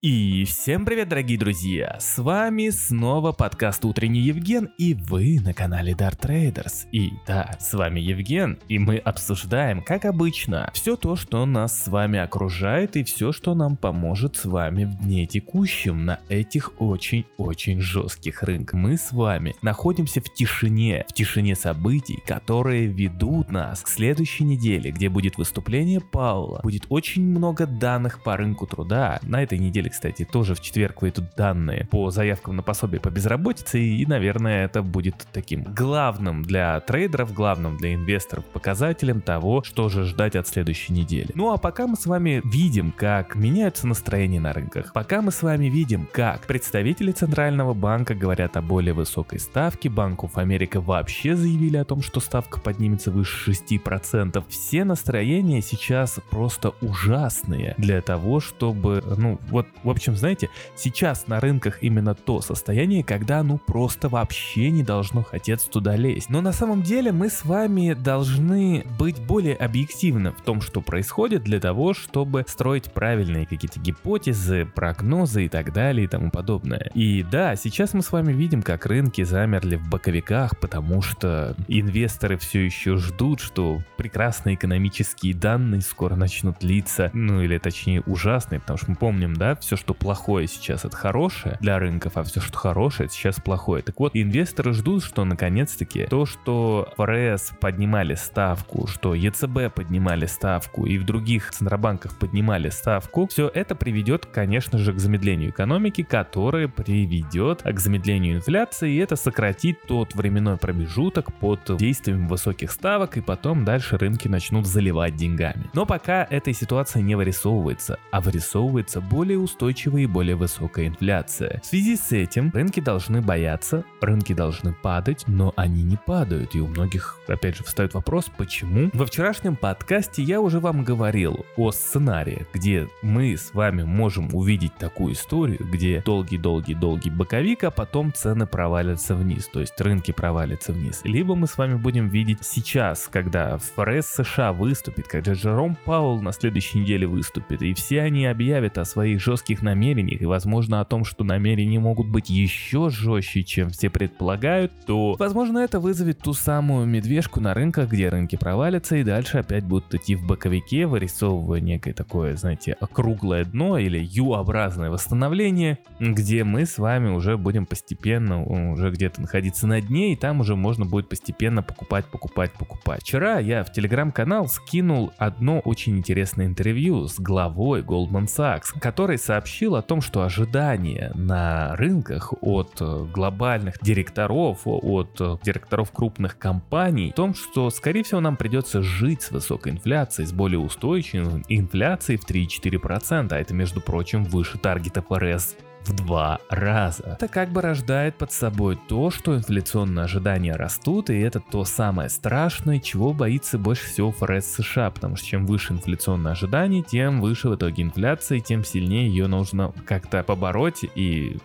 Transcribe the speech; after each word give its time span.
И 0.00 0.44
всем 0.44 0.84
привет, 0.84 1.08
дорогие 1.08 1.36
друзья! 1.36 1.96
С 1.98 2.18
вами 2.18 2.70
снова 2.70 3.32
подкаст 3.32 3.84
«Утренний 3.84 4.20
Евген» 4.20 4.70
и 4.78 4.94
вы 4.94 5.40
на 5.40 5.52
канале 5.52 5.92
Dart 5.92 6.20
Traders. 6.20 6.86
И 6.92 7.10
да, 7.26 7.56
с 7.58 7.74
вами 7.74 7.98
Евген, 7.98 8.60
и 8.68 8.78
мы 8.78 8.98
обсуждаем, 8.98 9.82
как 9.82 10.04
обычно, 10.04 10.70
все 10.72 10.94
то, 10.94 11.16
что 11.16 11.44
нас 11.46 11.82
с 11.82 11.88
вами 11.88 12.20
окружает 12.20 12.94
и 12.94 13.02
все, 13.02 13.32
что 13.32 13.56
нам 13.56 13.76
поможет 13.76 14.36
с 14.36 14.44
вами 14.44 14.84
в 14.84 14.98
дне 14.98 15.26
текущем 15.26 16.04
на 16.04 16.20
этих 16.28 16.80
очень-очень 16.80 17.80
жестких 17.80 18.44
рынках. 18.44 18.74
Мы 18.74 18.98
с 18.98 19.10
вами 19.10 19.56
находимся 19.62 20.20
в 20.20 20.32
тишине, 20.32 21.06
в 21.08 21.12
тишине 21.12 21.56
событий, 21.56 22.22
которые 22.24 22.86
ведут 22.86 23.50
нас 23.50 23.80
к 23.80 23.88
следующей 23.88 24.44
неделе, 24.44 24.92
где 24.92 25.08
будет 25.08 25.38
выступление 25.38 26.00
Паула, 26.00 26.60
будет 26.62 26.86
очень 26.88 27.24
много 27.24 27.66
данных 27.66 28.22
по 28.22 28.36
рынку 28.36 28.64
труда. 28.68 29.18
На 29.22 29.42
этой 29.42 29.58
неделе 29.58 29.87
неделе, 29.88 29.90
кстати, 29.90 30.24
тоже 30.24 30.54
в 30.54 30.60
четверг 30.60 31.02
выйдут 31.02 31.24
данные 31.36 31.86
по 31.90 32.10
заявкам 32.10 32.56
на 32.56 32.62
пособие 32.62 33.00
по 33.00 33.10
безработице, 33.10 33.80
и, 33.80 34.06
наверное, 34.06 34.64
это 34.64 34.82
будет 34.82 35.26
таким 35.32 35.64
главным 35.64 36.42
для 36.42 36.80
трейдеров, 36.80 37.32
главным 37.32 37.76
для 37.76 37.94
инвесторов 37.94 38.44
показателем 38.44 39.20
того, 39.20 39.62
что 39.62 39.88
же 39.88 40.04
ждать 40.04 40.36
от 40.36 40.46
следующей 40.46 40.92
недели. 40.92 41.30
Ну 41.34 41.52
а 41.52 41.58
пока 41.58 41.86
мы 41.86 41.96
с 41.96 42.06
вами 42.06 42.40
видим, 42.44 42.92
как 42.92 43.34
меняются 43.34 43.86
настроения 43.86 44.40
на 44.40 44.52
рынках, 44.52 44.92
пока 44.92 45.22
мы 45.22 45.32
с 45.32 45.42
вами 45.42 45.66
видим, 45.66 46.08
как 46.12 46.46
представители 46.46 47.12
Центрального 47.12 47.74
банка 47.74 48.14
говорят 48.14 48.56
о 48.56 48.62
более 48.62 48.94
высокой 48.94 49.38
ставке, 49.38 49.88
Банк 49.88 50.20
of 50.24 50.34
America 50.34 50.80
вообще 50.80 51.36
заявили 51.36 51.76
о 51.76 51.84
том, 51.84 52.02
что 52.02 52.20
ставка 52.20 52.60
поднимется 52.60 53.10
выше 53.10 53.50
6%, 53.50 54.44
все 54.48 54.84
настроения 54.84 55.62
сейчас 55.62 56.20
просто 56.30 56.72
ужасные 56.80 57.74
для 57.78 58.00
того, 58.00 58.40
чтобы, 58.40 59.02
ну, 59.16 59.38
вот 59.50 59.66
в 59.82 59.90
общем, 59.90 60.16
знаете, 60.16 60.50
сейчас 60.76 61.26
на 61.26 61.40
рынках 61.40 61.82
именно 61.82 62.14
то 62.14 62.40
состояние, 62.40 63.04
когда 63.04 63.42
ну 63.42 63.58
просто 63.58 64.08
вообще 64.08 64.70
не 64.70 64.82
должно 64.82 65.22
хотеться 65.22 65.70
туда 65.70 65.96
лезть. 65.96 66.30
Но 66.30 66.40
на 66.40 66.52
самом 66.52 66.82
деле 66.82 67.12
мы 67.12 67.28
с 67.28 67.44
вами 67.44 67.94
должны 67.94 68.84
быть 68.98 69.20
более 69.20 69.54
объективны 69.54 70.32
в 70.32 70.40
том, 70.42 70.60
что 70.60 70.80
происходит 70.80 71.42
для 71.42 71.60
того, 71.60 71.94
чтобы 71.94 72.44
строить 72.48 72.92
правильные 72.92 73.46
какие-то 73.46 73.80
гипотезы, 73.80 74.66
прогнозы 74.66 75.46
и 75.46 75.48
так 75.48 75.72
далее 75.72 76.04
и 76.04 76.08
тому 76.08 76.30
подобное. 76.30 76.90
И 76.94 77.22
да, 77.22 77.56
сейчас 77.56 77.94
мы 77.94 78.02
с 78.02 78.12
вами 78.12 78.32
видим, 78.32 78.62
как 78.62 78.86
рынки 78.86 79.22
замерли 79.22 79.76
в 79.76 79.88
боковиках, 79.88 80.58
потому 80.58 81.02
что 81.02 81.54
инвесторы 81.68 82.38
все 82.38 82.64
еще 82.64 82.96
ждут, 82.96 83.40
что 83.40 83.82
прекрасные 83.96 84.54
экономические 84.54 85.34
данные 85.34 85.80
скоро 85.80 86.16
начнут 86.16 86.62
литься, 86.62 87.10
ну 87.12 87.42
или 87.42 87.58
точнее 87.58 88.02
ужасные, 88.02 88.60
потому 88.60 88.78
что 88.78 88.90
мы 88.90 88.96
помним, 88.96 89.34
да, 89.34 89.56
все, 89.56 89.67
что 89.76 89.94
плохое 89.94 90.46
сейчас, 90.46 90.84
это 90.84 90.96
хорошее 90.96 91.56
для 91.60 91.78
рынков, 91.78 92.16
а 92.16 92.22
все, 92.22 92.40
что 92.40 92.56
хорошее, 92.58 93.06
это 93.06 93.14
сейчас 93.14 93.40
плохое. 93.40 93.82
Так 93.82 93.98
вот, 93.98 94.12
инвесторы 94.14 94.72
ждут, 94.72 95.04
что 95.04 95.24
наконец-таки 95.24 96.06
то, 96.06 96.26
что 96.26 96.92
ФРС 96.96 97.52
поднимали 97.60 98.14
ставку, 98.14 98.86
что 98.86 99.14
ЕЦБ 99.14 99.74
поднимали 99.74 100.26
ставку 100.26 100.86
и 100.86 100.98
в 100.98 101.04
других 101.04 101.50
центробанках 101.50 102.18
поднимали 102.18 102.68
ставку, 102.70 103.26
все 103.28 103.50
это 103.52 103.74
приведет, 103.74 104.26
конечно 104.26 104.78
же, 104.78 104.92
к 104.92 104.98
замедлению 104.98 105.50
экономики, 105.50 106.02
которое 106.02 106.68
приведет 106.68 107.62
к 107.62 107.78
замедлению 107.78 108.36
инфляции, 108.36 108.94
и 108.94 108.98
это 108.98 109.16
сократит 109.16 109.82
тот 109.86 110.14
временной 110.14 110.56
промежуток 110.56 111.32
под 111.34 111.76
действием 111.76 112.28
высоких 112.28 112.70
ставок, 112.70 113.16
и 113.16 113.20
потом 113.20 113.64
дальше 113.64 113.96
рынки 113.98 114.28
начнут 114.28 114.66
заливать 114.66 115.16
деньгами. 115.16 115.70
Но 115.72 115.86
пока 115.86 116.26
этой 116.28 116.54
ситуации 116.54 117.00
не 117.00 117.14
вырисовывается, 117.14 117.98
а 118.10 118.20
вырисовывается 118.20 119.00
более 119.00 119.38
устойчивая 119.38 119.57
устойчивая 119.58 120.02
и 120.02 120.06
более 120.06 120.36
высокая 120.36 120.86
инфляция. 120.86 121.60
В 121.64 121.66
связи 121.66 121.96
с 121.96 122.12
этим 122.12 122.52
рынки 122.54 122.78
должны 122.78 123.20
бояться, 123.20 123.84
рынки 124.00 124.32
должны 124.32 124.72
падать, 124.72 125.24
но 125.26 125.52
они 125.56 125.82
не 125.82 125.96
падают. 125.96 126.54
И 126.54 126.60
у 126.60 126.68
многих, 126.68 127.18
опять 127.26 127.56
же, 127.56 127.64
встает 127.64 127.92
вопрос, 127.94 128.30
почему? 128.36 128.88
Во 128.92 129.04
вчерашнем 129.04 129.56
подкасте 129.56 130.22
я 130.22 130.40
уже 130.40 130.60
вам 130.60 130.84
говорил 130.84 131.44
о 131.56 131.72
сценарии, 131.72 132.46
где 132.54 132.86
мы 133.02 133.36
с 133.36 133.52
вами 133.52 133.82
можем 133.82 134.32
увидеть 134.32 134.76
такую 134.76 135.14
историю, 135.14 135.66
где 135.72 136.02
долгий-долгий-долгий 136.06 137.10
боковик, 137.10 137.64
а 137.64 137.72
потом 137.72 138.12
цены 138.12 138.46
провалятся 138.46 139.16
вниз, 139.16 139.48
то 139.48 139.58
есть 139.58 139.80
рынки 139.80 140.12
провалятся 140.12 140.72
вниз. 140.72 141.00
Либо 141.02 141.34
мы 141.34 141.48
с 141.48 141.58
вами 141.58 141.74
будем 141.74 142.08
видеть 142.08 142.44
сейчас, 142.44 143.08
когда 143.10 143.58
ФРС 143.58 144.06
США 144.06 144.52
выступит, 144.52 145.08
когда 145.08 145.32
Джером 145.32 145.76
Паул 145.84 146.22
на 146.22 146.30
следующей 146.30 146.78
неделе 146.78 147.08
выступит, 147.08 147.62
и 147.62 147.74
все 147.74 148.02
они 148.02 148.24
объявят 148.24 148.78
о 148.78 148.84
своих 148.84 149.20
жестких 149.20 149.47
жестких 149.48 149.62
намерениях 149.62 150.20
и, 150.20 150.26
возможно, 150.26 150.80
о 150.80 150.84
том, 150.84 151.04
что 151.04 151.24
намерения 151.24 151.78
могут 151.78 152.08
быть 152.08 152.28
еще 152.30 152.90
жестче, 152.90 153.42
чем 153.42 153.70
все 153.70 153.88
предполагают, 153.88 154.72
то, 154.86 155.16
возможно, 155.18 155.58
это 155.58 155.80
вызовет 155.80 156.18
ту 156.18 156.34
самую 156.34 156.86
медвежку 156.86 157.40
на 157.40 157.54
рынках, 157.54 157.90
где 157.90 158.08
рынки 158.08 158.36
провалятся 158.36 158.96
и 158.96 159.04
дальше 159.04 159.38
опять 159.38 159.64
будут 159.64 159.94
идти 159.94 160.16
в 160.16 160.26
боковике, 160.26 160.86
вырисовывая 160.86 161.60
некое 161.60 161.94
такое, 161.94 162.36
знаете, 162.36 162.76
округлое 162.80 163.44
дно 163.44 163.78
или 163.78 163.98
U-образное 163.98 164.90
восстановление, 164.90 165.78
где 165.98 166.44
мы 166.44 166.66
с 166.66 166.78
вами 166.78 167.08
уже 167.08 167.36
будем 167.36 167.66
постепенно 167.66 168.44
уже 168.72 168.90
где-то 168.90 169.22
находиться 169.22 169.66
на 169.66 169.80
дне, 169.80 170.12
и 170.12 170.16
там 170.16 170.40
уже 170.40 170.56
можно 170.56 170.84
будет 170.84 171.08
постепенно 171.08 171.62
покупать, 171.62 172.06
покупать, 172.06 172.52
покупать. 172.52 173.02
Вчера 173.02 173.38
я 173.38 173.64
в 173.64 173.72
телеграм-канал 173.72 174.48
скинул 174.48 175.12
одно 175.18 175.60
очень 175.60 175.96
интересное 175.96 176.46
интервью 176.46 177.08
с 177.08 177.18
главой 177.18 177.82
Goldman 177.82 178.26
Sachs, 178.26 178.78
который 178.78 179.18
сообщил 179.18 179.37
сообщил 179.38 179.76
о 179.76 179.82
том, 179.82 180.00
что 180.00 180.22
ожидания 180.22 181.12
на 181.14 181.76
рынках 181.76 182.34
от 182.40 182.80
э, 182.80 183.04
глобальных 183.14 183.76
директоров, 183.80 184.62
от 184.64 185.20
э, 185.20 185.36
директоров 185.44 185.92
крупных 185.92 186.38
компаний, 186.38 187.12
в 187.12 187.14
том, 187.14 187.34
что, 187.34 187.70
скорее 187.70 188.02
всего, 188.02 188.18
нам 188.18 188.36
придется 188.36 188.82
жить 188.82 189.22
с 189.22 189.30
высокой 189.30 189.70
инфляцией, 189.70 190.26
с 190.26 190.32
более 190.32 190.58
устойчивой 190.58 191.44
инфляцией 191.48 192.18
в 192.18 192.28
3-4%, 192.28 193.28
а 193.30 193.38
это, 193.38 193.54
между 193.54 193.80
прочим, 193.80 194.24
выше 194.24 194.58
таргета 194.58 195.02
ФРС 195.02 195.54
в 195.88 195.94
два 195.94 196.38
раза. 196.48 197.16
Это 197.20 197.28
как 197.28 197.50
бы 197.50 197.62
рождает 197.62 198.16
под 198.16 198.32
собой 198.32 198.78
то, 198.88 199.10
что 199.10 199.36
инфляционные 199.36 200.04
ожидания 200.04 200.54
растут, 200.54 201.10
и 201.10 201.18
это 201.18 201.40
то 201.40 201.64
самое 201.64 202.08
страшное, 202.08 202.78
чего 202.78 203.12
боится 203.12 203.58
больше 203.58 203.86
всего 203.86 204.12
ФРС 204.12 204.46
США, 204.46 204.90
потому 204.90 205.16
что 205.16 205.26
чем 205.26 205.46
выше 205.46 205.72
инфляционные 205.72 206.32
ожидания, 206.32 206.82
тем 206.82 207.20
выше 207.20 207.48
в 207.48 207.56
итоге 207.56 207.82
инфляция, 207.82 208.40
тем 208.40 208.64
сильнее 208.64 209.08
ее 209.08 209.26
нужно 209.26 209.72
как-то 209.86 210.22
побороть, 210.22 210.84
и 210.94 211.38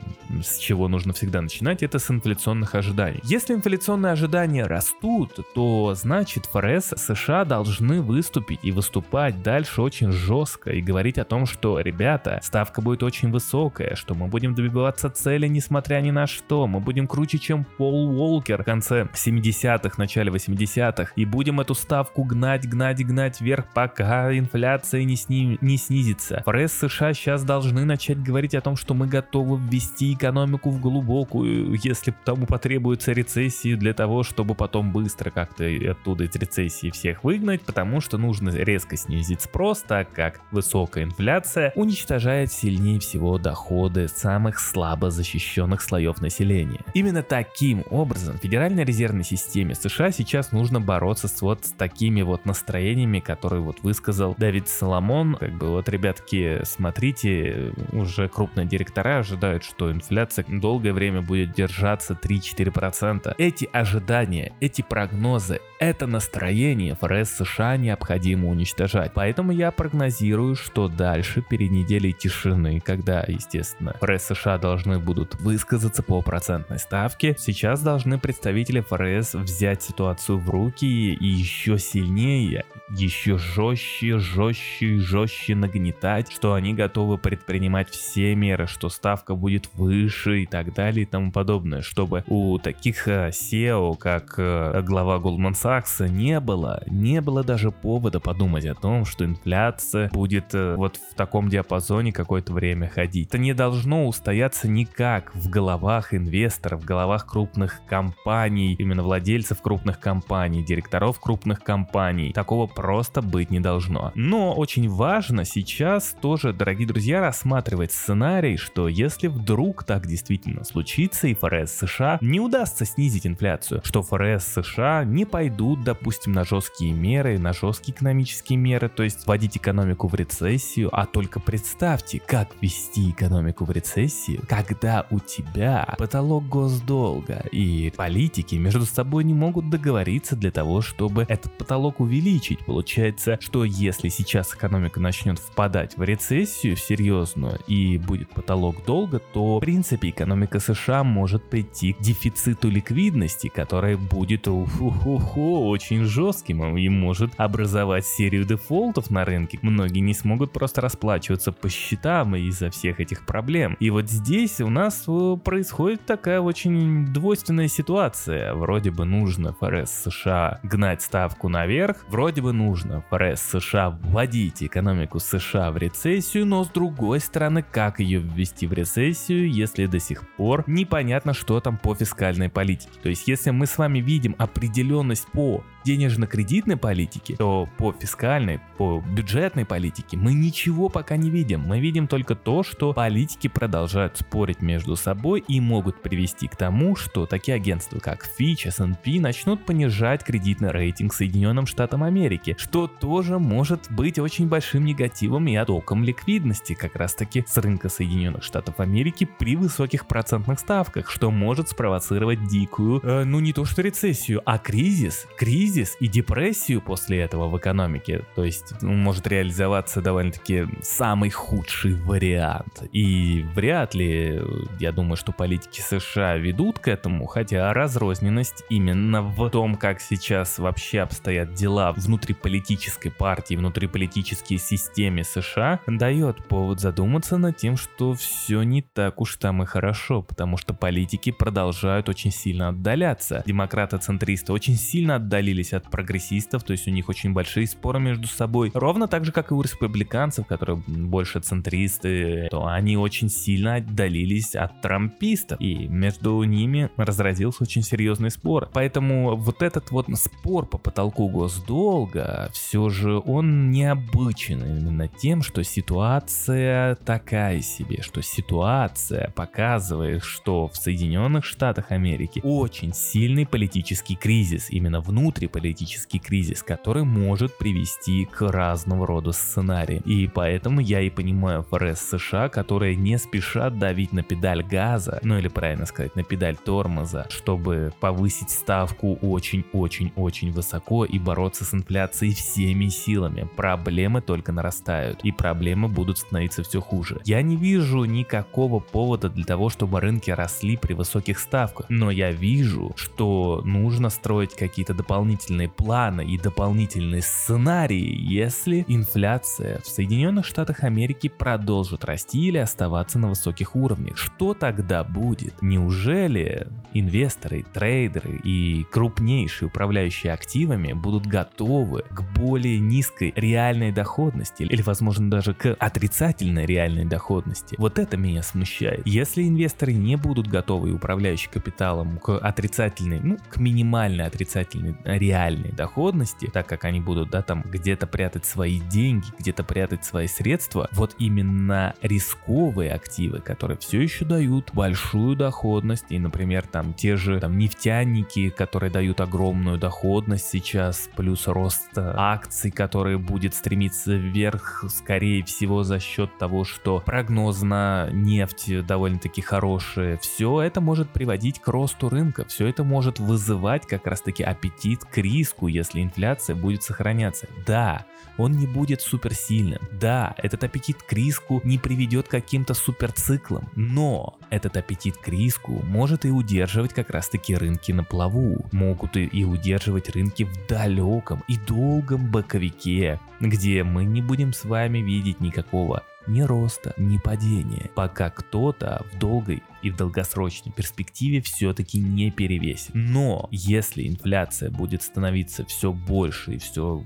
с 0.44 0.58
чего 0.58 0.88
нужно 0.88 1.14
всегда 1.14 1.42
начинать, 1.42 1.84
это 1.84 2.00
с 2.00 2.10
инфляционных 2.12 2.76
ожиданий. 2.76 3.22
Если 3.24 3.54
инфляционные 3.54 4.12
ожидания 4.12 4.66
растут, 4.66 5.40
то 5.56 5.94
значит 5.96 6.46
ФРС 6.48 6.94
США 6.98 7.46
должны 7.46 8.02
выступить 8.02 8.60
и 8.64 8.72
выступать 8.72 9.42
дальше 9.42 9.82
очень 9.82 10.12
жестко 10.12 10.72
и 10.72 10.82
говорить 10.82 11.18
о 11.18 11.24
том, 11.24 11.46
что, 11.46 11.80
ребята, 11.80 12.40
ставка 12.44 12.82
будет 12.82 13.04
очень 13.04 13.32
высокая, 13.32 13.96
что 13.96 14.16
мы 14.16 14.28
будем 14.34 14.56
добиваться 14.56 15.12
цели, 15.12 15.48
несмотря 15.48 16.02
ни 16.02 16.10
на 16.10 16.26
что. 16.26 16.66
Мы 16.66 16.80
будем 16.80 17.08
круче, 17.08 17.38
чем 17.38 17.66
Пол 17.78 18.20
Уолкер 18.20 18.64
в 18.64 18.66
конце 18.66 19.08
70-х, 19.14 19.94
начале 20.00 20.32
80-х. 20.32 21.14
И 21.16 21.24
будем 21.24 21.60
эту 21.60 21.76
ставку 21.76 22.24
гнать, 22.24 22.68
гнать, 22.68 23.06
гнать 23.06 23.42
вверх, 23.42 23.68
пока 23.76 24.36
инфляция 24.36 25.04
не, 25.04 25.16
сни... 25.18 25.60
не 25.62 25.78
снизится. 25.78 26.42
ФРС 26.48 26.74
США 26.74 27.14
сейчас 27.14 27.44
должны 27.44 27.86
начать 27.86 28.24
говорить 28.24 28.56
о 28.56 28.62
том, 28.62 28.76
что 28.76 28.96
мы 28.96 29.06
готовы 29.06 29.60
ввести 29.60 30.14
экономику 30.14 30.72
в 30.72 30.82
глубокую, 30.82 31.76
если 31.76 32.12
тому 32.26 32.48
потребуется 32.48 33.12
рецессии 33.12 33.76
для 33.76 33.94
того, 33.94 34.24
чтобы 34.24 34.56
потом 34.56 34.92
быстро 34.92 35.30
как-то 35.30 35.64
оттуда 35.92 36.24
из 36.24 36.36
рецессии 36.36 36.90
всех 36.90 37.24
выгнать, 37.24 37.62
потому 37.62 38.02
что 38.02 38.18
нужно 38.18 38.50
резко 38.50 38.98
снизить 38.98 39.42
спрос, 39.42 39.84
так 39.88 40.12
как 40.12 40.42
высокая 40.50 41.04
инфляция 41.04 41.72
уничтожает 41.76 42.52
сильнее 42.52 43.00
всего 43.00 43.38
доходы 43.38 44.08
самых 44.24 44.60
слабо 44.60 45.12
защищенных 45.12 45.82
слоев 45.82 46.22
населения. 46.22 46.80
Именно 46.94 47.24
таким 47.24 47.84
образом 47.90 48.38
Федеральной 48.38 48.86
резервной 48.86 49.26
системе 49.26 49.76
США 49.76 50.12
сейчас 50.12 50.54
нужно 50.54 50.80
бороться 50.80 51.28
с 51.28 51.42
вот 51.42 51.66
с 51.66 51.72
такими 51.72 52.22
вот 52.22 52.46
настроениями, 52.46 53.20
которые 53.20 53.62
вот 53.62 53.84
высказал 53.84 54.34
Давид 54.38 54.70
Соломон. 54.70 55.36
Как 55.36 55.52
бы 55.52 55.68
вот, 55.72 55.90
ребятки, 55.90 56.62
смотрите, 56.64 57.74
уже 57.92 58.30
крупные 58.30 58.66
директора 58.66 59.20
ожидают, 59.20 59.66
что 59.66 59.92
инфляция 59.92 60.46
долгое 60.48 60.94
время 60.94 61.22
будет 61.22 61.52
держаться 61.52 62.14
3-4%. 62.14 63.36
Эти 63.38 63.70
ожидания, 63.74 64.54
эти 64.62 64.82
прогнозы, 64.82 65.60
это 65.80 66.08
настроение 66.08 66.96
ФРС 66.96 67.32
США 67.32 67.76
необходимо 67.76 68.48
уничтожать. 68.48 69.12
Поэтому 69.14 69.52
я 69.52 69.70
прогнозирую, 69.72 70.56
что 70.56 70.88
дальше 70.88 71.42
перед 71.42 71.72
неделей 71.72 72.14
тишины, 72.14 72.80
когда, 72.80 73.26
естественно, 73.28 73.94
ФРС 74.00 74.13
США 74.20 74.58
должны 74.58 75.00
будут 75.00 75.36
высказаться 75.36 76.04
по 76.04 76.22
процентной 76.22 76.80
ставке, 76.80 77.36
сейчас 77.38 77.82
должны 77.82 78.20
представители 78.20 78.82
ФРС 78.82 79.34
взять 79.36 79.84
ситуацию 79.84 80.38
в 80.38 80.50
руки 80.50 80.86
и 80.86 81.26
еще 81.26 81.78
сильнее, 81.78 82.66
еще 82.90 83.38
жестче, 83.38 84.20
жестче 84.20 84.86
и 84.86 84.98
жестче 84.98 85.56
нагнетать, 85.56 86.32
что 86.32 86.54
они 86.54 86.74
готовы 86.74 87.18
предпринимать 87.18 87.90
все 87.90 88.36
меры, 88.36 88.68
что 88.68 88.90
ставка 88.90 89.36
будет 89.36 89.70
выше 89.74 90.44
и 90.44 90.46
так 90.46 90.74
далее 90.74 91.04
и 91.04 91.06
тому 91.06 91.32
подобное, 91.32 91.82
чтобы 91.82 92.24
у 92.28 92.58
таких 92.60 93.08
SEO, 93.08 93.94
э, 93.94 93.98
как 93.98 94.36
э, 94.38 94.82
глава 94.82 95.18
Goldman 95.18 95.54
Sachs, 95.54 96.08
не 96.10 96.40
было, 96.40 96.84
не 96.88 97.22
было 97.22 97.44
даже 97.44 97.72
повода 97.72 98.20
подумать 98.20 98.66
о 98.66 98.76
том, 98.76 99.06
что 99.06 99.26
инфляция 99.26 100.10
будет 100.10 100.54
э, 100.54 100.76
вот 100.76 100.98
в 100.98 101.16
таком 101.16 101.50
диапазоне 101.50 102.12
какое-то 102.12 102.54
время 102.54 102.90
ходить. 102.90 103.30
Это 103.30 103.38
не 103.38 103.54
должно 103.54 104.08
устояться 104.08 104.68
никак 104.68 105.34
в 105.34 105.50
головах 105.50 106.14
инвесторов, 106.14 106.82
в 106.82 106.86
головах 106.86 107.28
крупных 107.28 107.82
компаний, 107.88 108.76
именно 108.78 109.04
владельцев 109.04 109.62
крупных 109.62 110.00
компаний, 110.00 110.64
директоров 110.64 111.20
крупных 111.20 111.64
компаний. 111.64 112.34
Такого 112.34 112.68
просто 112.76 113.22
быть 113.22 113.52
не 113.52 113.60
должно. 113.60 114.12
Но 114.16 114.54
очень 114.54 114.90
важно 114.90 115.46
сейчас 115.46 116.16
тоже, 116.22 116.54
дорогие 116.54 116.88
друзья, 116.88 117.22
рассматривать 117.22 117.92
сценарий, 117.92 118.58
что 118.58 118.88
если 118.88 119.28
вдруг 119.28 119.84
так 119.84 120.08
действительно 120.08 120.64
случится 120.64 121.28
и 121.28 121.34
ФРС 121.34 121.72
США 121.72 122.18
не 122.22 122.40
удастся 122.40 122.86
снизить 122.86 123.28
инфляцию, 123.28 123.82
что 123.84 124.02
ФРС 124.02 124.46
США 124.46 125.04
не 125.04 125.26
пойдут, 125.26 125.84
допустим, 125.84 126.34
на 126.34 126.44
жесткие 126.44 126.94
меры, 126.94 127.38
на 127.40 127.54
жесткие 127.54 127.96
экономические 127.96 128.58
меры, 128.58 128.90
то 128.90 129.04
есть 129.04 129.26
вводить 129.28 129.58
экономику 129.58 130.08
в 130.08 130.16
рецессию, 130.16 130.90
а 130.92 131.06
только 131.06 131.40
представьте, 131.40 132.20
как 132.20 132.56
ввести 132.62 133.12
экономику 133.12 133.66
в 133.66 133.72
рецессию, 133.72 134.42
когда 134.48 135.06
у 135.10 135.20
тебя 135.20 135.96
потолок 135.98 136.48
госдолга 136.48 137.46
и 137.52 137.92
политики 137.96 138.56
между 138.56 138.86
собой 138.86 139.24
не 139.24 139.34
могут 139.34 139.70
договориться 139.70 140.36
для 140.36 140.52
того, 140.52 140.82
чтобы 140.82 141.26
этот 141.28 141.58
потолок 141.58 142.00
увеличить. 142.00 142.63
Получается, 142.66 143.38
что 143.42 143.64
если 143.64 144.10
сейчас 144.10 144.54
экономика 144.54 145.00
начнет 145.00 145.40
впадать 145.40 145.98
в 145.98 146.04
рецессию 146.04 146.76
серьезную 146.76 147.60
и 147.68 147.98
будет 147.98 148.30
потолок 148.30 148.86
долга, 148.86 149.20
то 149.20 149.58
в 149.58 149.60
принципе 149.60 150.10
экономика 150.10 150.60
США 150.60 151.04
может 151.04 151.44
прийти 151.44 151.94
к 151.94 152.00
дефициту 152.00 152.70
ликвидности, 152.70 153.48
который 153.48 153.98
будет 153.98 154.48
очень 154.48 156.04
жестким 156.04 156.78
и 156.78 156.90
может 156.90 157.32
образовать 157.38 158.06
серию 158.06 158.46
дефолтов 158.46 159.10
на 159.10 159.26
рынке. 159.26 159.60
Многие 159.62 160.00
не 160.00 160.14
смогут 160.14 160.52
просто 160.52 160.82
расплачиваться 160.82 161.52
по 161.52 161.70
счетам 161.70 162.36
из-за 162.36 162.70
всех 162.70 163.00
этих 163.00 163.26
проблем. 163.26 163.76
И 163.80 163.90
вот 163.90 164.10
здесь 164.10 164.62
у 164.62 164.70
нас 164.70 165.04
э, 165.08 165.38
происходит 165.44 166.06
такая 166.06 166.40
очень 166.40 167.08
двойственная 167.08 167.68
ситуация. 167.68 168.54
Вроде 168.54 168.92
бы 168.92 169.06
нужно 169.06 169.54
ФРС 169.54 169.92
США 170.04 170.60
гнать 170.64 171.02
ставку 171.02 171.50
наверх, 171.50 172.06
вроде 172.08 172.42
бы 172.42 172.53
нужно 172.54 173.04
ФРС 173.10 173.42
США 173.42 173.90
вводить 173.90 174.64
экономику 174.64 175.20
США 175.20 175.72
в 175.72 175.78
рецессию, 175.78 176.46
но 176.46 176.64
с 176.64 176.70
другой 176.70 177.20
стороны, 177.20 177.64
как 177.64 178.00
ее 178.00 178.20
ввести 178.20 178.68
в 178.68 178.74
рецессию, 178.74 179.52
если 179.52 179.88
до 179.88 180.00
сих 180.00 180.28
пор 180.38 180.64
непонятно, 180.68 181.34
что 181.34 181.60
там 181.60 181.78
по 181.78 181.96
фискальной 181.96 182.50
политике. 182.50 182.92
То 183.02 183.10
есть, 183.10 183.28
если 183.28 183.50
мы 183.50 183.66
с 183.66 183.78
вами 183.78 184.00
видим 184.00 184.36
определенность 184.38 185.28
по 185.34 185.64
денежно-кредитной 185.84 186.78
политике, 186.78 187.36
то 187.36 187.68
по 187.78 187.94
фискальной, 187.94 188.60
по 188.78 189.02
бюджетной 189.02 189.66
политике 189.66 190.18
мы 190.18 190.34
ничего 190.34 190.90
пока 190.90 191.18
не 191.18 191.30
видим. 191.30 191.62
Мы 191.62 191.80
видим 191.80 192.08
только 192.08 192.36
то, 192.36 192.64
что 192.64 192.94
политики 192.94 193.48
продолжают 193.48 194.18
спорить 194.18 194.62
между 194.62 194.96
собой 194.96 195.44
и 195.48 195.60
могут 195.60 196.02
привести 196.02 196.48
к 196.48 196.56
тому, 196.56 196.96
что 196.96 197.26
такие 197.26 197.56
агентства, 197.56 198.00
как 198.00 198.26
Fitch, 198.40 198.68
S&P 198.68 199.20
начнут 199.20 199.66
понижать 199.66 200.24
кредитный 200.24 200.72
рейтинг 200.72 201.14
Соединенным 201.14 201.66
Штатам 201.66 202.04
Америки, 202.04 202.56
что 202.58 202.88
тоже 202.88 203.40
может 203.40 203.92
быть 203.92 204.20
очень 204.20 204.48
большим 204.48 204.86
негативом 204.86 205.48
и 205.48 205.56
оттоком 205.56 206.04
ликвидности 206.04 206.74
как 206.74 206.96
раз 206.96 207.14
таки 207.14 207.44
с 207.48 207.58
рынка 207.58 207.90
Соединенных 207.90 208.44
Штатов 208.44 208.80
Америки 208.80 209.28
при 209.38 209.56
высоких 209.56 210.08
процентных 210.08 210.60
ставках, 210.60 211.10
что 211.10 211.32
может 211.32 211.70
спровоцировать 211.70 212.48
дикую, 212.48 213.02
э, 213.04 213.24
ну 213.24 213.40
не 213.40 213.54
то 213.54 213.66
что 213.66 213.82
рецессию, 213.82 214.42
а 214.46 214.58
кризис, 214.58 215.28
кризис 215.38 215.73
кризис 215.74 215.98
и 216.00 216.08
депрессию 216.08 216.82
после 216.82 217.22
этого 217.22 217.48
в 217.48 217.58
экономике. 217.58 218.24
То 218.36 218.44
есть 218.44 218.74
ну, 218.82 218.94
может 218.94 219.26
реализоваться 219.28 220.02
довольно-таки 220.02 220.68
самый 220.82 221.32
худший 221.32 221.96
вариант. 221.96 222.84
И 222.92 223.44
вряд 223.56 223.96
ли, 223.96 224.40
я 224.80 224.92
думаю, 224.92 225.18
что 225.18 225.32
политики 225.32 225.82
США 225.82 226.38
ведут 226.38 226.78
к 226.78 226.88
этому, 226.88 227.26
хотя 227.26 227.74
разрозненность 227.74 228.64
именно 228.70 229.24
в 229.24 229.50
том, 229.50 229.76
как 229.76 230.00
сейчас 230.00 230.60
вообще 230.60 231.00
обстоят 231.00 231.54
дела 231.56 231.92
внутриполитической 231.94 233.10
партии, 233.10 233.56
внутриполитической 233.56 234.58
системе 234.58 235.24
США, 235.24 235.80
дает 235.88 236.46
повод 236.48 236.80
задуматься 236.80 237.38
над 237.38 237.58
тем, 237.58 237.78
что 237.78 238.14
все 238.14 238.62
не 238.62 238.84
так 238.84 239.22
уж 239.22 239.38
там 239.38 239.64
и 239.64 239.66
хорошо, 239.66 240.22
потому 240.22 240.58
что 240.58 240.74
политики 240.76 241.32
продолжают 241.32 242.10
очень 242.10 242.32
сильно 242.32 242.70
отдаляться. 242.70 243.44
Демократы-центристы 243.48 244.54
очень 244.54 244.76
сильно 244.76 245.16
отдалились 245.16 245.63
отделились 245.64 245.74
от 245.74 245.90
прогрессистов, 245.90 246.64
то 246.64 246.72
есть 246.72 246.88
у 246.88 246.92
них 246.92 247.10
очень 247.10 247.34
большие 247.34 247.68
споры 247.68 248.00
между 248.00 248.28
собой. 248.28 248.72
Ровно 248.74 249.08
так 249.08 249.26
же, 249.26 249.32
как 249.32 249.52
и 249.52 249.54
у 249.54 249.62
республиканцев, 249.62 250.46
которые 250.46 250.78
больше 250.88 251.40
центристы, 251.40 252.48
то 252.52 252.66
они 252.66 252.98
очень 252.98 253.30
сильно 253.30 253.76
отдалились 253.76 254.56
от 254.56 254.82
трампистов. 254.82 255.60
И 255.62 255.88
между 255.88 256.44
ними 256.44 256.90
разразился 256.98 257.64
очень 257.64 257.84
серьезный 257.84 258.30
спор. 258.30 258.70
Поэтому 258.74 259.36
вот 259.36 259.62
этот 259.62 259.92
вот 259.92 260.08
спор 260.16 260.66
по 260.66 260.78
потолку 260.78 261.30
госдолга, 261.30 262.50
все 262.54 262.90
же 262.90 263.20
он 263.26 263.72
необычен 263.72 264.64
именно 264.64 265.08
тем, 265.08 265.42
что 265.42 265.64
ситуация 265.64 266.96
такая 266.96 267.62
себе, 267.62 268.02
что 268.02 268.22
ситуация 268.22 269.32
показывает, 269.36 270.24
что 270.24 270.68
в 270.68 270.76
Соединенных 270.76 271.46
Штатах 271.46 271.92
Америки 271.92 272.42
очень 272.44 272.94
сильный 272.94 273.46
политический 273.46 274.16
кризис, 274.16 274.70
именно 274.70 275.00
внутри 275.02 275.48
политический 275.54 276.20
кризис, 276.20 276.64
который 276.64 277.04
может 277.04 277.58
привести 277.58 278.26
к 278.26 278.42
разного 278.42 279.08
рода 279.08 279.32
сценариям. 279.32 280.02
И 280.04 280.28
поэтому 280.28 280.82
я 280.82 281.00
и 281.00 281.10
понимаю 281.10 281.64
ФРС 281.70 282.00
США, 282.00 282.50
которые 282.50 282.96
не 282.96 283.18
спешат 283.18 283.78
давить 283.78 284.12
на 284.12 284.24
педаль 284.24 284.64
газа, 284.64 285.20
ну 285.24 285.38
или 285.38 285.48
правильно 285.48 285.86
сказать, 285.86 286.16
на 286.16 286.24
педаль 286.24 286.58
тормоза, 286.58 287.28
чтобы 287.30 287.94
повысить 288.00 288.50
ставку 288.50 289.18
очень-очень-очень 289.22 290.52
высоко 290.52 291.06
и 291.06 291.20
бороться 291.20 291.64
с 291.64 291.74
инфляцией 291.74 292.34
всеми 292.34 292.88
силами. 292.88 293.48
Проблемы 293.56 294.22
только 294.22 294.52
нарастают, 294.52 295.20
и 295.24 295.32
проблемы 295.32 295.88
будут 295.88 296.18
становиться 296.18 296.64
все 296.64 296.82
хуже. 296.82 297.22
Я 297.26 297.42
не 297.44 297.56
вижу 297.56 298.04
никакого 298.06 298.80
повода 298.80 299.30
для 299.30 299.46
того, 299.46 299.70
чтобы 299.70 300.02
рынки 300.02 300.32
росли 300.32 300.78
при 300.78 300.94
высоких 300.94 301.38
ставках, 301.38 301.86
но 301.90 302.10
я 302.10 302.32
вижу, 302.32 302.94
что 302.96 303.62
нужно 303.64 304.10
строить 304.10 304.56
какие-то 304.56 304.96
дополнительные 304.96 305.43
дополнительные 305.44 305.70
планы 305.70 306.26
и 306.26 306.38
дополнительные 306.38 307.22
сценарии, 307.22 308.18
если 308.18 308.86
инфляция 308.88 309.80
в 309.80 309.88
Соединенных 309.88 310.46
Штатах 310.46 310.84
Америки 310.84 311.28
продолжит 311.28 312.06
расти 312.06 312.48
или 312.48 312.58
оставаться 312.58 313.20
на 313.20 313.30
высоких 313.30 313.76
уровнях. 313.76 314.18
Что 314.18 314.54
тогда 314.54 315.04
будет? 315.04 315.62
Неужели 315.62 316.68
инвесторы, 316.94 317.66
трейдеры 317.74 318.40
и 318.44 318.86
крупнейшие 318.92 319.68
управляющие 319.68 320.32
активами 320.32 320.94
будут 320.94 321.26
готовы 321.26 322.04
к 322.10 322.22
более 322.38 322.80
низкой 322.80 323.34
реальной 323.36 323.92
доходности 323.92 324.64
или, 324.64 324.82
возможно, 324.82 325.30
даже 325.30 325.54
к 325.54 325.76
отрицательной 325.78 326.66
реальной 326.66 327.06
доходности? 327.06 327.76
Вот 327.78 328.00
это 328.00 328.16
меня 328.16 328.44
смущает. 328.44 329.06
Если 329.06 329.44
инвесторы 329.44 329.94
не 329.94 330.16
будут 330.16 330.48
готовы 330.48 330.94
управляющие 330.94 331.52
капиталом 331.52 332.18
к 332.20 332.38
отрицательной, 332.38 333.20
ну, 333.20 333.38
к 333.50 333.58
минимальной 333.58 334.26
отрицательной 334.26 334.96
реальной 335.04 335.33
реальной 335.34 335.72
доходности, 335.72 336.46
так 336.46 336.68
как 336.68 336.86
они 336.86 337.00
будут, 337.00 337.32
да, 337.32 337.42
там 337.42 337.64
где-то 337.64 338.06
прятать 338.06 338.46
свои 338.46 338.80
деньги, 338.80 339.26
где-то 339.40 339.64
прятать 339.64 340.06
свои 340.06 340.28
средства, 340.28 340.88
вот 340.92 341.16
именно 341.18 341.96
рисковые 342.02 342.92
активы, 342.94 343.40
которые 343.40 343.78
все 343.78 344.02
еще 344.02 344.26
дают 344.26 344.70
большую 344.74 345.36
доходность, 345.36 346.06
и, 346.10 346.20
например, 346.20 346.68
там 346.68 346.94
те 346.94 347.16
же 347.16 347.40
там 347.40 347.58
нефтяники, 347.58 348.50
которые 348.50 348.92
дают 348.92 349.22
огромную 349.22 349.80
доходность 349.80 350.50
сейчас, 350.50 351.10
плюс 351.16 351.48
рост 351.48 351.90
акций, 351.98 352.70
который 352.70 353.18
будет 353.18 353.56
стремиться 353.56 354.14
вверх, 354.14 354.86
скорее 354.90 355.44
всего, 355.44 355.84
за 355.84 356.00
счет 356.00 356.38
того, 356.38 356.64
что 356.64 357.02
прогноз 357.04 357.62
на 357.64 358.10
нефть 358.12 358.86
довольно-таки 358.86 359.42
хорошие, 359.42 360.18
все 360.22 360.62
это 360.62 360.80
может 360.80 361.10
приводить 361.10 361.60
к 361.60 361.68
росту 361.70 362.10
рынка, 362.10 362.46
все 362.46 362.68
это 362.68 362.84
может 362.84 363.20
вызывать 363.20 363.88
как 363.88 364.06
раз-таки 364.06 364.44
аппетит 364.44 365.04
к 365.06 365.23
риску, 365.24 365.68
если 365.68 366.02
инфляция 366.02 366.56
будет 366.56 366.84
сохраняться. 366.84 367.48
Да, 367.66 368.06
он 368.38 368.54
не 368.54 368.68
будет 368.68 369.02
суперсильным. 369.02 369.82
Да, 369.92 370.34
этот 370.38 370.64
аппетит 370.64 371.02
к 371.02 371.12
риску 371.14 371.62
не 371.64 371.78
приведет 371.78 372.28
к 372.28 372.32
каким-то 372.32 372.74
суперциклам, 372.74 373.70
но 373.76 374.38
этот 374.54 374.78
аппетит 374.78 375.18
к 375.18 375.28
риску 375.28 375.82
может 375.84 376.26
и 376.26 376.30
удерживать 376.30 376.94
как 376.94 377.10
раз 377.10 377.28
таки 377.28 377.56
рынки 377.56 377.92
на 377.92 378.04
плаву, 378.04 378.66
могут 378.72 379.18
и, 379.18 379.44
удерживать 379.44 380.10
рынки 380.10 380.44
в 380.44 380.68
далеком 380.68 381.44
и 381.48 381.58
долгом 381.58 382.30
боковике, 382.30 383.20
где 383.40 383.84
мы 383.84 384.06
не 384.06 384.22
будем 384.22 384.54
с 384.54 384.64
вами 384.64 385.00
видеть 385.00 385.42
никакого 385.42 386.04
ни 386.28 386.42
роста, 386.42 386.94
ни 386.98 387.18
падения, 387.18 387.90
пока 387.96 388.30
кто-то 388.30 389.06
в 389.12 389.20
долгой 389.20 389.64
и 389.82 389.90
в 389.90 389.98
долгосрочной 389.98 390.72
перспективе 390.72 391.42
все-таки 391.42 392.00
не 392.00 392.32
перевесит. 392.32 392.92
Но 392.94 393.50
если 393.52 394.08
инфляция 394.08 394.70
будет 394.70 395.04
становиться 395.04 395.66
все 395.66 395.92
больше 395.92 396.54
и 396.54 396.58
все 396.60 397.04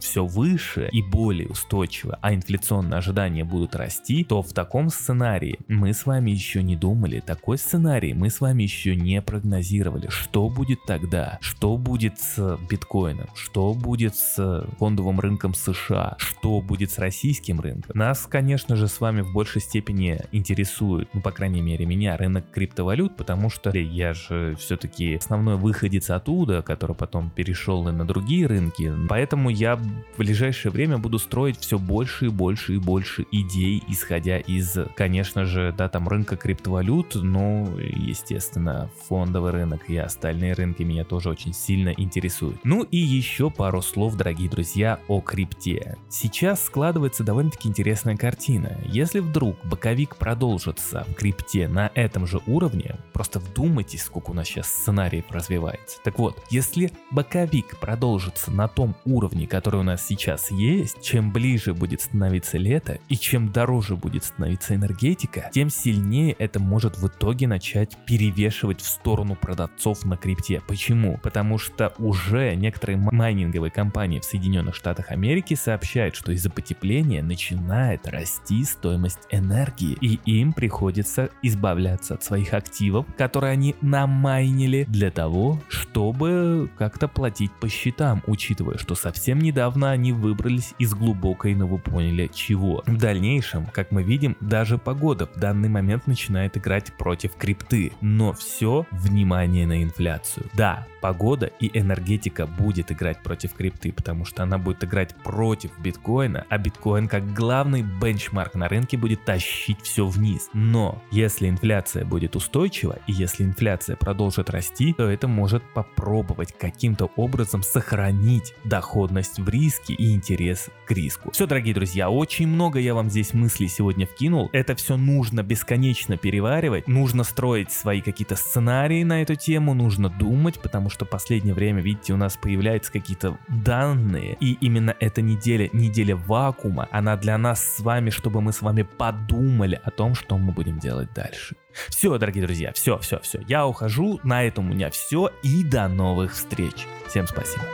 все 0.00 0.24
выше 0.24 0.88
и 0.92 1.02
более 1.02 1.48
устойчиво, 1.48 2.18
а 2.22 2.34
инфляционные 2.34 2.98
ожидания 2.98 3.44
будут 3.44 3.74
расти, 3.74 4.24
то 4.24 4.42
в 4.42 4.52
таком 4.52 4.90
сценарии 4.90 5.58
мы 5.68 5.92
с 5.92 6.06
вами 6.06 6.30
еще 6.30 6.62
не 6.62 6.76
думали, 6.76 7.20
такой 7.20 7.58
сценарий 7.58 8.14
мы 8.14 8.30
с 8.30 8.40
вами 8.40 8.62
еще 8.62 8.94
не 8.94 9.20
прогнозировали. 9.22 10.08
Что 10.08 10.48
будет 10.48 10.84
тогда? 10.86 11.38
Что 11.40 11.76
будет 11.76 12.18
с 12.18 12.58
биткоином? 12.68 13.28
Что 13.34 13.74
будет 13.74 14.14
с 14.16 14.66
фондовым 14.78 15.20
рынком 15.20 15.54
США? 15.54 16.16
Что 16.18 16.60
будет 16.60 16.90
с 16.90 16.98
российским 16.98 17.60
рынком? 17.60 17.96
Нас, 17.96 18.26
конечно 18.26 18.76
же, 18.76 18.88
с 18.88 19.00
вами 19.00 19.22
в 19.22 19.32
большей 19.32 19.60
степени 19.60 20.20
интересует, 20.32 21.08
ну, 21.12 21.20
по 21.20 21.32
крайней 21.32 21.62
мере, 21.62 21.86
меня, 21.86 22.16
рынок 22.16 22.50
криптовалют, 22.50 23.16
потому 23.16 23.50
что 23.50 23.70
я 23.76 24.14
же 24.14 24.56
все-таки 24.58 25.14
основной 25.14 25.56
выходец 25.56 26.10
оттуда, 26.10 26.62
который 26.62 26.96
потом 26.96 27.30
перешел 27.30 27.88
и 27.88 27.92
на 27.92 28.06
другие 28.06 28.46
рынки, 28.46 28.92
поэтому 29.08 29.50
я 29.50 29.76
в 30.14 30.18
ближайшее 30.18 30.72
время 30.72 30.98
буду 30.98 31.18
строить 31.18 31.58
все 31.58 31.78
больше 31.78 32.26
и 32.26 32.28
больше 32.28 32.74
и 32.74 32.78
больше 32.78 33.26
идей, 33.30 33.82
исходя 33.88 34.38
из, 34.38 34.76
конечно 34.96 35.44
же, 35.44 35.74
да, 35.76 35.88
там 35.88 36.08
рынка 36.08 36.36
криптовалют, 36.36 37.14
но, 37.14 37.68
естественно, 37.78 38.90
фондовый 39.08 39.52
рынок 39.52 39.88
и 39.88 39.96
остальные 39.96 40.54
рынки 40.54 40.82
меня 40.82 41.04
тоже 41.04 41.30
очень 41.30 41.52
сильно 41.52 41.90
интересуют. 41.90 42.58
Ну 42.64 42.82
и 42.82 42.96
еще 42.96 43.50
пару 43.50 43.82
слов, 43.82 44.16
дорогие 44.16 44.48
друзья, 44.50 45.00
о 45.08 45.20
крипте. 45.20 45.96
Сейчас 46.08 46.64
складывается 46.64 47.24
довольно-таки 47.24 47.68
интересная 47.68 48.16
картина. 48.16 48.76
Если 48.84 49.20
вдруг 49.20 49.56
боковик 49.64 50.16
продолжится 50.16 51.06
в 51.08 51.14
крипте 51.14 51.68
на 51.68 51.90
этом 51.94 52.26
же 52.26 52.40
уровне, 52.46 52.96
просто 53.12 53.38
вдумайтесь, 53.38 54.02
сколько 54.02 54.30
у 54.30 54.34
нас 54.34 54.48
сейчас 54.48 54.68
сценариев 54.68 55.24
развивается. 55.30 55.98
Так 56.02 56.18
вот, 56.18 56.42
если 56.50 56.92
боковик 57.10 57.78
продолжится 57.78 58.50
на 58.50 58.68
том 58.68 58.94
уровне, 59.04 59.46
который 59.46 59.69
который 59.70 59.82
у 59.82 59.84
нас 59.84 60.04
сейчас 60.04 60.50
есть, 60.50 61.00
чем 61.00 61.30
ближе 61.30 61.74
будет 61.74 62.00
становиться 62.00 62.58
лето 62.58 62.98
и 63.08 63.14
чем 63.14 63.52
дороже 63.52 63.94
будет 63.94 64.24
становиться 64.24 64.74
энергетика, 64.74 65.48
тем 65.54 65.70
сильнее 65.70 66.32
это 66.32 66.58
может 66.58 66.98
в 66.98 67.06
итоге 67.06 67.46
начать 67.46 67.96
перевешивать 68.04 68.80
в 68.80 68.86
сторону 68.88 69.36
продавцов 69.36 70.04
на 70.04 70.16
крипте. 70.16 70.60
Почему? 70.66 71.20
Потому 71.22 71.56
что 71.58 71.94
уже 71.98 72.56
некоторые 72.56 72.96
майнинговые 72.96 73.70
компании 73.70 74.18
в 74.18 74.24
Соединенных 74.24 74.74
Штатах 74.74 75.12
Америки 75.12 75.54
сообщают, 75.54 76.16
что 76.16 76.32
из-за 76.32 76.50
потепления 76.50 77.22
начинает 77.22 78.08
расти 78.08 78.64
стоимость 78.64 79.20
энергии, 79.30 79.96
и 80.00 80.18
им 80.24 80.52
приходится 80.52 81.30
избавляться 81.42 82.14
от 82.14 82.24
своих 82.24 82.54
активов, 82.54 83.06
которые 83.16 83.52
они 83.52 83.76
намайнили 83.82 84.84
для 84.88 85.12
того, 85.12 85.60
чтобы 85.68 86.68
как-то 86.76 87.06
платить 87.06 87.52
по 87.60 87.68
счетам, 87.68 88.24
учитывая, 88.26 88.76
что 88.76 88.96
совсем 88.96 89.38
недавно 89.38 89.49
недавно 89.50 89.90
они 89.90 90.12
выбрались 90.12 90.74
из 90.78 90.94
глубокой, 90.94 91.56
но 91.56 91.66
вы 91.66 91.78
поняли 91.78 92.30
чего. 92.32 92.84
В 92.86 92.96
дальнейшем, 92.96 93.66
как 93.66 93.90
мы 93.90 94.04
видим, 94.04 94.36
даже 94.40 94.78
погода 94.78 95.26
в 95.26 95.40
данный 95.40 95.68
момент 95.68 96.06
начинает 96.06 96.56
играть 96.56 96.92
против 96.92 97.34
крипты. 97.34 97.92
Но 98.00 98.32
все 98.32 98.86
внимание 98.92 99.66
на 99.66 99.82
инфляцию. 99.82 100.46
Да, 100.54 100.86
погода 101.00 101.46
и 101.60 101.70
энергетика 101.78 102.46
будет 102.46 102.92
играть 102.92 103.22
против 103.22 103.54
крипты, 103.54 103.92
потому 103.92 104.24
что 104.24 104.42
она 104.42 104.58
будет 104.58 104.84
играть 104.84 105.14
против 105.16 105.78
биткоина, 105.78 106.46
а 106.48 106.58
биткоин 106.58 107.08
как 107.08 107.32
главный 107.32 107.82
бенчмарк 107.82 108.54
на 108.54 108.68
рынке 108.68 108.96
будет 108.96 109.24
тащить 109.24 109.80
все 109.82 110.06
вниз. 110.06 110.48
Но 110.52 111.02
если 111.10 111.48
инфляция 111.48 112.04
будет 112.04 112.36
устойчива 112.36 112.98
и 113.06 113.12
если 113.12 113.44
инфляция 113.44 113.96
продолжит 113.96 114.50
расти, 114.50 114.92
то 114.92 115.08
это 115.08 115.28
может 115.28 115.62
попробовать 115.74 116.54
каким-то 116.58 117.10
образом 117.16 117.62
сохранить 117.62 118.54
доходность 118.64 119.38
в 119.38 119.48
риски 119.48 119.92
и 119.92 120.14
интерес 120.14 120.68
к 120.86 120.92
риску. 120.92 121.30
Все, 121.32 121.46
дорогие 121.46 121.74
друзья, 121.74 122.10
очень 122.10 122.48
много 122.48 122.78
я 122.78 122.94
вам 122.94 123.10
здесь 123.10 123.34
мыслей 123.34 123.68
сегодня 123.68 124.06
вкинул. 124.06 124.50
Это 124.52 124.74
все 124.74 124.96
нужно 124.96 125.42
бесконечно 125.42 126.16
переваривать, 126.16 126.88
нужно 126.88 127.24
строить 127.24 127.72
свои 127.72 128.00
какие-то 128.00 128.36
сценарии 128.36 129.02
на 129.02 129.22
эту 129.22 129.34
тему, 129.34 129.74
нужно 129.74 130.08
думать, 130.08 130.60
что 130.90 131.04
последнее 131.04 131.54
время, 131.54 131.80
видите, 131.80 132.12
у 132.12 132.16
нас 132.16 132.36
появляются 132.36 132.92
какие-то 132.92 133.38
данные, 133.48 134.36
и 134.40 134.52
именно 134.60 134.94
эта 135.00 135.22
неделя, 135.22 135.70
неделя 135.72 136.16
вакуума, 136.16 136.88
она 136.90 137.16
для 137.16 137.38
нас 137.38 137.76
с 137.76 137.80
вами, 137.80 138.10
чтобы 138.10 138.40
мы 138.40 138.52
с 138.52 138.62
вами 138.62 138.82
подумали 138.82 139.80
о 139.82 139.90
том, 139.90 140.14
что 140.14 140.36
мы 140.36 140.52
будем 140.52 140.78
делать 140.78 141.12
дальше. 141.14 141.56
Все, 141.88 142.18
дорогие 142.18 142.44
друзья, 142.44 142.72
все, 142.72 142.98
все, 142.98 143.20
все. 143.20 143.40
Я 143.46 143.66
ухожу, 143.66 144.20
на 144.24 144.44
этом 144.44 144.70
у 144.70 144.74
меня 144.74 144.90
все, 144.90 145.30
и 145.42 145.64
до 145.64 145.88
новых 145.88 146.32
встреч. 146.32 146.86
Всем 147.06 147.26
спасибо. 147.26 147.64